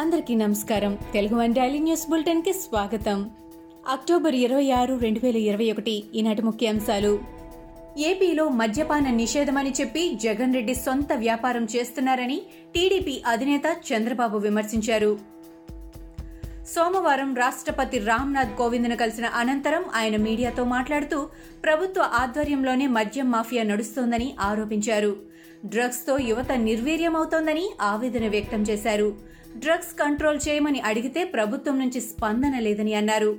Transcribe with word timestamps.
అందరికీ 0.00 0.34
నమస్కారం. 0.34 0.98
Telugu 1.12 1.36
one 1.36 1.54
daily 1.54 1.78
news 1.78 2.10
బులెటిన్కి 2.10 2.52
స్వాగతం. 2.52 3.30
అక్టోబర్ 3.88 4.34
ఇరవై 4.34 4.70
ఆరు 4.70 4.94
రెండు 4.94 5.20
వేల 5.22 5.36
ఇరవై 5.36 5.72
ఒకటి 5.72 6.04
ఈనాటి 6.14 6.42
ముఖ్యాంశాలు. 6.42 7.20
ఏపీలో 7.98 8.48
మద్యపాన 8.48 9.10
నిషేధమని 9.10 9.70
చెప్పి 9.70 10.14
జగన్ 10.14 10.54
రెడ్డి 10.54 10.74
సొంత 10.74 11.12
వ్యాపారం 11.12 11.64
చేస్తున్నారని 11.76 12.42
టీడీపీ 12.74 13.22
అధినేత 13.26 13.76
చంద్రబాబు 13.92 14.38
విమర్శించారు. 14.38 15.18
సోమవారం 16.68 17.34
రాష్ట్రపతి 17.34 17.98
రామ్నాథ్ 17.98 18.56
కోవింద్ను 18.56 18.96
కలిసిన 18.96 19.26
అనంతరం 19.26 19.84
ఆయన 19.94 20.16
మీడియాతో 20.16 20.64
మాట్లాడుతూ 20.64 21.28
ప్రభుత్వ 21.64 22.00
ఆధ్వర్యంలోనే 22.00 22.86
మద్యం 22.86 23.30
మాఫియా 23.30 23.62
నడుస్తోందని 23.62 24.34
ఆరోపించారు. 24.40 25.29
డ్రగ్స్తో 25.66 26.18
యువత 26.18 26.52
నిర్వీర్యమవుతోందని 26.52 27.70
ఆవేదన 27.80 28.28
వ్యక్తం 28.28 28.62
చేశారు. 28.62 29.16
డ్రగ్స్ 29.56 29.98
కంట్రోల్ 29.98 30.40
చేయమని 30.48 30.80
అడిగితే 30.80 31.24
ప్రభుత్వం 31.24 31.78
నుంచి 31.78 32.00
స్పందన 32.00 32.58
లేదని 32.58 32.94
అన్నారు. 32.94 33.38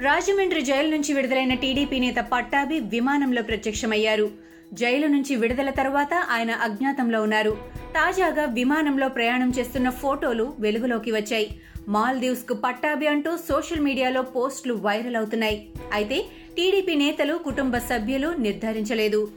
రాజమండ్రి 0.00 0.62
జైలు 0.62 0.90
నుంచి 0.90 1.12
విడుదలైన 1.12 1.54
టీడీపీ 1.54 1.98
నేత 1.98 2.14
పట్టాభి 2.32 2.80
విమానంలో 2.80 3.42
ప్రత్యక్షమయ్యారు. 3.42 4.30
జైలు 4.74 5.06
నుంచి 5.06 5.36
విడుదల 5.36 5.70
తర్వాత 5.70 6.14
ఆయన 6.30 6.50
అజ్ఞాతంలో 6.50 7.22
ఉన్నారు. 7.22 7.58
తాజాగా 7.74 8.44
విమానంలో 8.44 9.08
ప్రయాణం 9.08 9.52
చేస్తున్న 9.58 9.90
ఫోటోలు 9.90 10.54
వెలుగులోకి 10.60 11.12
వచ్చాయి. 11.12 11.60
మాల్దీవ్స్కు 11.88 12.54
పట్టాభి 12.54 13.06
అంటూ 13.06 13.36
సోషల్ 13.36 13.80
మీడియాలో 13.80 14.22
పోస్టులు 14.22 14.74
వైరల్ 14.74 15.16
అవుతున్నాయి. 15.16 15.70
అయితే 15.92 16.24
టీడీపీ 16.56 16.94
నేతలు 16.94 17.34
కుటుంబ 17.34 17.78
సభ్యులు 17.78 18.34
నిర్ధారించలేదు. 18.38 19.28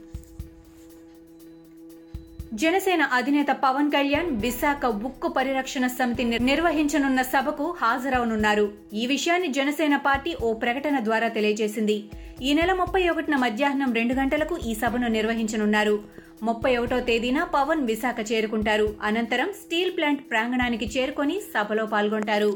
జనసేన 2.62 3.02
అధినేత 3.18 3.50
పవన్ 3.62 3.88
కళ్యాణ్ 3.94 4.28
విశాఖ 4.42 4.82
ఉక్కు 5.08 5.28
పరిరక్షణ 5.36 5.84
సమితి 5.94 6.24
నిర్వహించనున్న 6.48 7.20
సభకు 7.32 7.66
హాజరవనున్నారు. 7.80 8.66
ఈ 9.00 9.02
విషయాన్ని 9.12 9.48
జనసేన 9.58 9.96
పార్టీ 10.06 10.32
ఓ 10.46 10.50
ప్రకటన 10.64 10.96
ద్వారా 11.06 11.28
తెలియజేసింది. 11.36 11.96
ఈ 12.42 12.52
నెల 12.58 12.72
ముప్పై 12.82 13.02
ఒకటిన 13.08 13.36
మధ్యాహ్నం 13.44 13.92
రెండు 13.98 14.14
గంటలకు 14.20 14.56
ఈ 14.70 14.74
సభను 14.82 15.10
నిర్వహించనున్నారు. 15.16 15.96
ముప్పై 16.42 16.72
ఒకటో 16.76 17.00
తేదీన 17.00 17.42
పవన్ 17.56 17.82
విశాఖ 17.90 18.18
చేరుకుంటారు. 18.32 18.88
అనంతరం 19.02 19.50
స్టీల్ 19.60 19.94
ప్లాంట్ 19.98 20.24
ప్రాంగణానికి 20.30 20.88
చేరుకొని 20.96 21.38
సభలో 21.54 21.86
పాల్గొంటారు. 21.94 22.52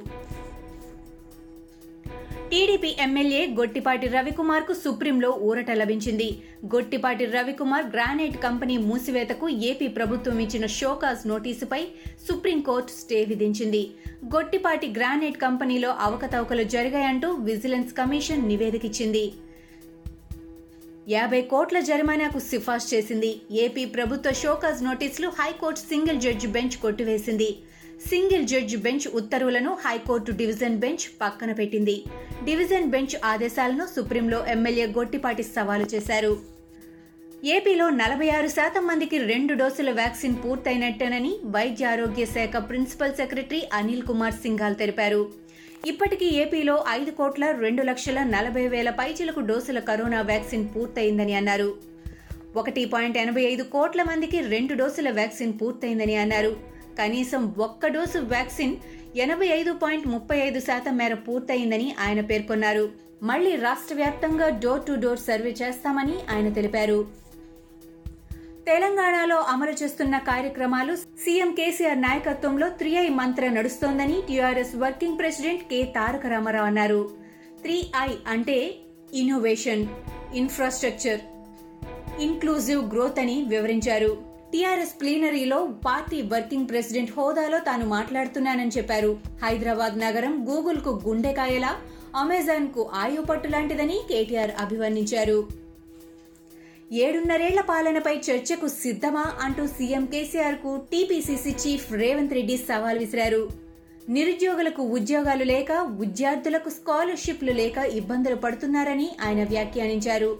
టీడీపీ 2.50 2.96
ఎమ్మెల్యే 3.00 3.46
గొట్టిపాటి 3.46 4.06
రవికుమార్కు 4.06 4.72
సుప్రీంలో 4.72 5.30
ఊరట 5.30 5.70
లభించింది. 5.70 6.38
గొట్టిపాటి 6.66 7.24
రవికుమార్ 7.24 7.86
గ్రానైట్ 7.86 8.36
కంపెనీ 8.36 8.78
మూసివేతకు 8.78 9.48
ఏపీ 9.48 9.88
ప్రభుత్వం 9.88 10.38
ఇచ్చిన 10.38 10.66
షోకాజ్ 10.66 11.28
నోటీసుపై 11.28 11.82
సుప్రీంకోర్టు 12.28 12.90
స్టే 12.90 13.24
విధించింది. 13.24 13.90
గొట్టిపాటి 14.24 14.88
గ్రానైట్ 14.96 15.38
కంపెనీలో 15.38 15.90
అవకతవకలు 16.00 16.62
జరిగాయంటూ 16.62 17.30
విజిలెన్స్ 17.30 17.94
కమిషన్ 17.94 18.48
నివేదికిచ్చింది. 18.48 19.32
యాభై 21.08 21.42
కోట్ల 21.42 21.80
జరిమానాకు 21.80 22.38
సిఫార్సు 22.38 22.94
చేసింది. 22.94 23.40
ఏపీ 23.50 23.84
ప్రభుత్వ 23.84 24.32
షోకాజ్ 24.32 24.84
నోటీసులు 24.84 25.28
high court 25.28 25.80
single 25.80 26.20
judge 26.20 26.46
bench 26.46 26.76
కొట్టివేసింది. 26.76 27.56
సింగిల్ 28.08 28.46
జడ్జి 28.46 28.76
బెంచ్ 28.76 29.08
ఉత్తర్వులను 29.14 29.76
హైకోర్టు 29.86 30.32
డివిజన్ 30.32 30.76
బెంచ్ 30.76 31.04
పక్కన 31.20 31.52
పెట్టింది. 31.52 32.04
డివిజన్ 32.44 32.90
బెంచ్ 32.90 33.16
ఆదేశాలను 33.24 33.86
సుప్రీంలో 33.96 34.46
ఎమ్మెల్యే 34.46 34.86
గొట్టిపాటి 34.86 35.42
సవాలు 35.42 35.86
చేశారు. 35.94 36.38
ఏపీలో 37.44 37.90
నలభై 37.90 38.28
ఆరు 38.28 38.46
శాతం 38.46 38.86
మందికి 38.86 39.18
రెండు 39.18 39.54
డోసుల 39.54 39.90
వ్యాక్సిన్ 39.90 40.36
పూర్తయినట్టేనని 40.44 41.36
వైద్య 41.44 41.86
ఆరోగ్య 41.86 42.24
శాఖ 42.26 42.56
ప్రిన్సిపల్ 42.56 43.14
సెక్రటరీ 43.14 43.62
అనిల్ 43.72 44.02
కుమార్ 44.02 44.34
సింఘాల్ 44.34 44.76
తెలిపారు. 44.76 45.28
ఇప్పటికీ 45.86 46.26
ఏపీలో 46.26 46.84
ఐదు 46.88 47.10
కోట్ల 47.10 47.50
రెండు 47.50 47.82
లక్షల 47.82 48.22
నలభై 48.22 48.68
వేల 48.68 48.90
పైచిలకు 48.90 49.40
డోసుల 49.40 49.78
కరోనా 49.78 50.20
వ్యాక్సిన్ 50.22 50.68
పూర్తయిందని 50.76 51.34
అన్నారు. 51.34 51.74
ఒకటి 52.56 52.84
పాయింట్ 52.84 53.18
ఎనభై 53.18 53.42
ఐదు 53.42 53.62
కోట్ల 53.62 54.02
మందికి 54.02 54.40
రెండు 54.40 54.74
డోసుల 54.74 55.10
వ్యాక్సిన్ 55.10 55.52
పూర్తయిందని 55.62 56.16
అన్నారు. 56.16 56.79
కనీసం 57.00 57.54
ఒక్క 57.58 57.86
డోసు 57.86 58.18
వ్యాక్సిన్ 58.18 58.76
ఎనభై 59.16 59.46
ఐదు 59.46 59.72
పాయింట్ 59.72 60.06
ముప్పై 60.06 60.38
ఐదు 60.38 60.60
శాతం 60.60 60.96
మేర 60.96 61.14
పూర్తయిందని 61.14 61.94
ఆయన 62.00 62.20
పేర్కొన్నారు. 62.20 62.90
మళ్ళీ 63.22 63.56
రాష్ట్ర 63.56 63.94
వ్యాప్తంగా 63.94 64.48
డోర్ 64.48 64.86
టు 64.86 64.92
డోర్ 64.92 65.18
సర్వే 65.18 65.54
చేస్తామని 65.62 66.14
ఆయన 66.30 66.48
తెలిపారు. 66.52 67.08
తెలంగాణలో 68.66 69.36
అమలు 69.36 69.70
చేస్తున్న 69.70 70.18
కార్యక్రమాలు 70.18 70.96
సీఎం 70.96 71.50
కేసీఆర్ 71.50 72.00
నాయకత్వంలో 72.00 72.68
త్రీ 72.68 72.96
ఐ 72.96 73.08
మంత్ర 73.08 73.48
నడుస్తోందని 73.48 74.22
TRS 74.28 74.76
working 74.76 75.18
president 75.18 75.62
K 75.62 75.84
Taraka 75.84 76.26
Ramarao 76.26 76.66
అన్నారు. 76.66 77.10
త్రీ 77.62 77.76
ఐ 78.00 78.08
అంటే 78.26 78.74
ఇన్నోవేషన్ 79.14 79.86
ఇన్ఫ్రాస్ట్రక్చర్ 80.34 81.20
ఇన్క్లూజివ్ 82.20 82.82
గ్రోత్ 82.92 83.18
అని 83.18 83.44
వివరించారు. 83.48 84.29
టీఆర్ఎస్ 84.52 84.94
ప్లీనరీలో 85.00 85.58
పార్టీ 85.86 86.18
వర్కింగ్ 86.30 86.68
ప్రెసిడెంట్ 86.70 87.12
హోదాలో 87.16 87.58
తాను 87.68 87.84
మాట్లాడుతున్నానని 87.96 88.72
చెప్పారు. 88.76 89.12
హైదరాబాద్ 89.42 89.96
నగరం 90.04 90.32
గూగుల్కు 90.48 90.92
గుండెకాయలా 91.06 91.72
అమెజాన్కు 92.22 92.82
ఆయుపట్టు 93.02 93.48
లాంటిదని 93.54 93.98
కేటీఆర్ 94.10 94.52
అభివర్ణించారు. 94.64 95.38
ఏడున్నరేళ్ళ 96.90 97.60
పాలనపై 97.72 98.14
చర్చకు 98.28 98.68
సిద్ధమా 98.82 99.24
అంటూ 99.44 99.64
సీఎం 99.76 100.04
కేసీఆర్కు 100.12 100.70
టీపీసీసీ 100.92 101.52
చీఫ్ 101.62 101.88
రేవంత్ 102.02 102.36
రెడ్డి 102.38 102.56
సవాల్ 102.68 103.00
విసిరారు. 103.02 103.42
నిరుద్యోగులకు 104.16 104.82
ఉద్యోగాలు 104.98 105.44
లేక 105.54 105.72
విద్యార్థులకు 106.00 106.70
స్కాలర్షిప్లు 106.78 107.52
లేక 107.60 107.76
ఇబ్బందులు 107.98 108.38
పడుతున్నారని 108.44 109.08
ఆయన 109.26 109.42
వ్యాఖ్యానించారు. 109.52 110.32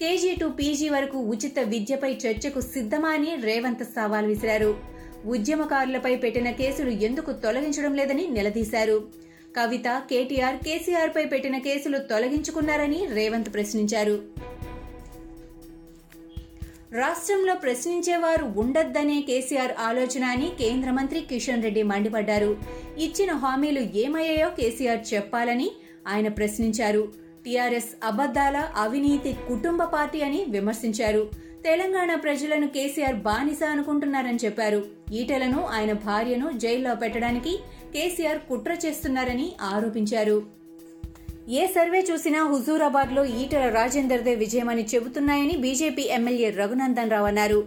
కేజీ 0.00 0.34
టు 0.34 0.46
పీజీ 0.46 0.88
వరకు 0.88 1.18
ఉచిత 1.18 1.58
విద్యపై 1.60 2.12
చర్చకు 2.14 2.60
సిద్ధమా 2.60 3.08
అని 3.08 3.36
రేవంత్ 3.40 3.84
సవాల్ 3.84 4.26
విసిరారు. 4.26 4.70
ఉద్యమకారులపై 5.24 6.16
పెట్టిన 6.16 6.50
కేసులు 6.50 6.90
ఎందుకు 6.90 7.32
తొలగించడం 7.32 7.94
లేదని 7.94 8.26
నిలదీశారు. 8.28 9.08
కవిత 9.56 9.88
కేటీఆర్ 10.10 10.56
కేసీఆర్ 10.56 11.10
పై 11.16 11.24
పెట్టిన 11.24 11.58
కేసులు 11.58 11.98
తొలగించుకున్నారని 11.98 13.06
రేవంత్ 13.14 13.54
ప్రశ్నించారు. 13.54 14.16
రాష్ట్రంలో 16.92 17.54
ప్రశ్నించేవారు 17.54 18.44
ఉండొద్దనే 18.44 19.20
కేసీఆర్ 19.20 19.72
ఆలోచన 19.78 20.24
అని 20.24 20.48
కేంద్ర 20.58 20.90
మంత్రి 20.90 21.20
కిషన్ 21.20 21.62
రెడ్డి 21.62 21.82
మండిపడ్డారు. 21.82 22.50
ఇచ్చిన 22.98 23.32
హామీలు 23.32 23.80
ఏమయ్యాయో 23.80 24.50
కేసీఆర్ 24.50 25.14
చెప్పాలని 25.14 25.70
ఆయన 26.08 26.28
ప్రశ్నించారు. 26.28 27.21
టీఆర్ఎస్ 27.44 27.90
అబద్దాల 28.04 28.68
అవినీతి 28.76 29.32
కుటుంబ 29.48 29.84
పార్టీ 29.84 30.20
అని 30.20 30.44
విమర్శించారు. 30.48 31.22
తెలంగాణ 31.64 32.14
ప్రజలను 32.14 32.68
కేసీఆర్ 32.68 33.14
బానిస 33.14 33.62
అనుకుంటున్నారని 33.64 34.38
చెప్పారు. 34.44 34.84
ఈటలను 35.12 35.66
ఆయన 35.66 35.92
భార్యను 35.92 36.58
జైల్లో 36.58 36.94
పెట్టడానికి 36.94 37.58
కేసీఆర్ 37.94 38.38
కుట్ర 38.38 38.76
చేస్తున్నారని 38.86 39.52
ఆరోపించారు. 39.60 40.42
ఏ 41.48 41.66
సర్వే 41.66 42.06
చూసినా 42.10 42.40
హుజూరాబాద్లో 42.44 43.24
ఈటల 43.24 43.68
రాజేందర్దే 43.68 44.34
విజయమని 44.34 44.86
చెబుతున్నాయని 44.94 45.56
బీజేపీ 45.56 46.02
ఎమ్మెల్యే 46.02 46.50
రఘునందన్ 46.50 47.10
రావు 47.10 47.26
అన్నారు. 47.26 47.64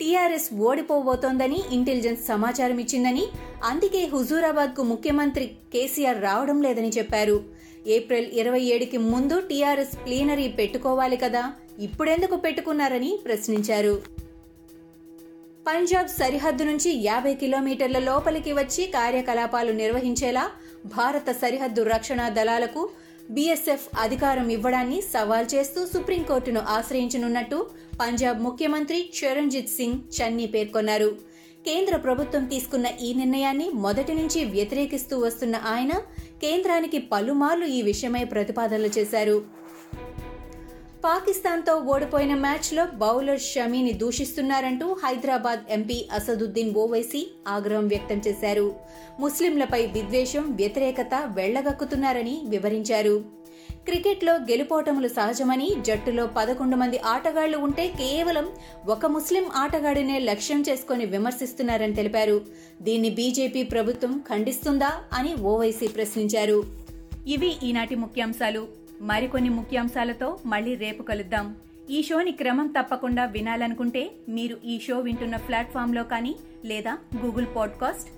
టీఆర్ఎస్ 0.00 0.54
ఓడిపోబోతోందని 0.54 1.62
ఇంటెలిజెన్స్ 1.72 2.26
సమాచారం 2.26 2.78
ఇచ్చిందని 2.78 3.24
అందుకే 3.64 4.04
హుజూరాబాద్కు 4.04 4.82
ముఖ్యమంత్రి 4.82 5.46
కేసీఆర్ 5.46 6.22
రావడం 6.22 6.62
లేదని 6.62 6.88
చెప్పారు. 6.88 7.57
ఏప్రిల్ 7.86 8.26
ఇరవై 8.26 8.60
ఏడుకి 8.60 8.96
ముందు 8.96 9.40
టీఆర్ఎస్ 9.40 9.96
ప్లీనరీ 9.96 10.48
పెట్టుకోవాలి 10.48 11.16
కదా? 11.16 11.52
ఇప్పుడెందుకు 11.78 12.36
పెట్టుకున్నారని 12.36 13.18
ప్రశ్నించారు. 13.24 14.02
పంజాబ్ 15.66 16.08
సరిహద్దు 16.08 16.64
నుంచి 16.64 16.90
యాభై 16.90 17.34
కిలోమీటర్ల 17.34 17.98
లోపలికి 17.98 18.52
వచ్చి 18.52 18.86
కార్యకలాపాలు 18.86 19.72
నిర్వహించేలా 19.72 20.50
భారత 20.86 21.30
సరిహద్దు 21.30 21.82
రక్షణ 21.82 22.28
దళాలకు 22.28 22.88
బీఎస్ఎఫ్ 23.30 23.88
అధికారం 23.98 24.48
ఇవ్వడాన్ని 24.48 25.00
సవాల్ 25.00 25.54
చేస్తూ 25.54 25.86
సుప్రీంకోర్టును 25.86 26.60
ఆశ్రయించనున్నట్టు 26.60 27.66
పంజాబ్ 28.00 28.42
ముఖ్యమంత్రి 28.42 29.10
చరణ్జిత్ 29.18 29.68
సింగ్ 29.68 29.94
చన్నీ 29.94 30.46
పేర్కొన్నారు. 30.46 31.27
కేంద్ర 31.68 31.96
ప్రభుత్వం 31.96 32.44
తీసుకున్న 32.44 32.86
ఈ 33.02 33.14
నిర్ణయాన్ని 33.14 33.70
మొదటి 33.74 34.12
నుంచి 34.14 34.44
వ్యతిరేకిస్తూ 34.44 35.18
వస్తున్న 35.18 35.56
ఆయన 35.56 35.92
కేంద్రానికి 36.42 36.98
పలుమార్లు 36.98 37.64
ఈ 37.64 37.82
విషయమై 37.82 38.24
ప్రతిపాదనలు 38.24 38.90
చేశారు. 38.98 39.42
పాకిస్తాన్తో 41.04 41.74
ఓడిపోయిన 41.74 42.34
మ్యాచ్లో 42.34 42.86
బౌలర్ 42.86 43.40
షమీని 43.40 43.92
దూషిస్తున్నారంటూ 43.92 44.96
హైదరాబాద్ 45.04 45.60
ఎంపీ 45.70 46.08
అసదుద్దీన్ 46.12 46.74
ఓవైసీ 46.74 47.30
ఆగ్రహం 47.48 47.88
వ్యక్తం 47.88 48.22
చేశారు. 48.26 48.74
ముస్లింలపై 49.20 49.86
విద్వేషం 49.86 50.52
వ్యతిరేకత 50.52 51.14
వెళ్ళగక్కుతున్నారని 51.34 52.42
వివరించారు. 52.44 53.37
క్రికెట్లో 53.88 54.34
గెలుపోటములు 54.34 55.08
సహజమని 55.08 55.70
జట్టులో 55.80 56.26
పదకొండు 56.36 56.76
మంది 56.76 56.98
ఆటగాళ్ళు 56.98 57.58
ఉంటే 57.58 57.88
కేవలం 57.88 58.48
ఒక 58.88 59.06
ముస్లిం 59.06 59.44
ఆటగాడినే 59.54 60.18
లక్ష్యం 60.18 60.64
చేసుకుని 60.68 61.04
విమర్శిస్తున్నారని 61.04 61.94
తెలిపారు. 61.94 62.40
దీన్ని 62.82 63.10
బీజేపీ 63.10 63.62
ప్రభుత్వం 63.62 64.22
ఖండిస్తుందా 64.28 64.90
అని 65.12 65.34
ఓవైసీ 65.34 65.88
ప్రశ్నించారు. 65.88 66.64
ఇవి 67.26 67.56
ఈనాటి 67.62 67.94
ముఖ్యాంశాలు. 67.94 68.68
మరికొన్ని 69.00 69.48
ముఖ్యాంశాలతో 69.48 70.38
మళ్ళీ 70.46 70.74
రేపు 70.74 71.02
కలుద్దాం. 71.02 71.56
ఈ 71.90 72.02
షోని 72.02 72.32
క్రమం 72.32 72.66
తప్పకుండా 72.66 73.24
వినాలనుకుంటే 73.24 74.10
మీరు 74.28 74.56
ఈ 74.64 74.80
షో 74.88 74.98
వింటున్న 74.98 75.36
ప్లాట్ఫామ్లో 75.36 76.02
కానీ 76.02 76.36
లేదా 76.64 76.98
Google 77.24 77.46
podcast 77.56 78.17